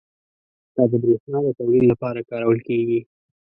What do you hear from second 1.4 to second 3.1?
د تولید لپاره کارول کېږي.